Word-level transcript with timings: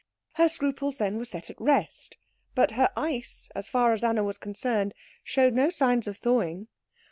Her 0.33 0.49
scruples, 0.49 0.97
then, 0.97 1.19
were 1.19 1.25
set 1.25 1.51
at 1.51 1.61
rest, 1.61 2.17
but 2.55 2.71
her 2.71 2.89
ice 2.97 3.49
as 3.53 3.67
far 3.67 3.93
as 3.93 4.03
Anna 4.03 4.23
was 4.23 4.39
concerned 4.39 4.95
showed 5.23 5.53
no 5.53 5.69
signs 5.69 6.07
of 6.07 6.17
thawing. 6.17 6.69